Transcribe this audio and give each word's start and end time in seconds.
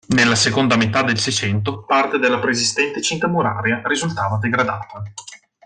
Nella 0.15 0.33
seconda 0.33 0.77
metà 0.77 1.03
del 1.03 1.19
Seicento 1.19 1.83
parte 1.85 2.17
della 2.17 2.39
preesistente 2.39 3.03
cinta 3.03 3.27
muraria 3.27 3.83
risultava 3.85 4.39
degradata. 4.41 5.03